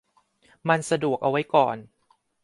[0.67, 1.77] มันสะดวกเอาไว้ก่อน